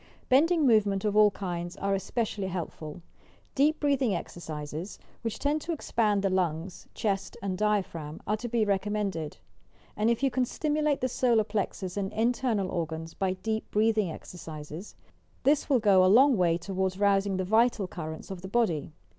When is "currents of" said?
17.87-18.41